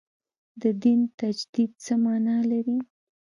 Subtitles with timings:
[0.61, 2.77] د دین تجدید څه معنا لري.